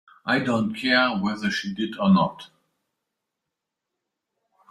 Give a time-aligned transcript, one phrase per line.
[0.25, 2.49] I don't care whether she did or not.